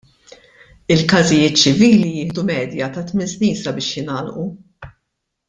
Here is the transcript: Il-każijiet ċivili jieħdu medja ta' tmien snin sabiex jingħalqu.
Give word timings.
Il-każijiet 0.95 1.59
ċivili 1.63 2.09
jieħdu 2.13 2.45
medja 2.49 2.89
ta' 2.97 3.05
tmien 3.11 3.31
snin 3.35 3.61
sabiex 3.61 3.93
jingħalqu. 4.01 4.49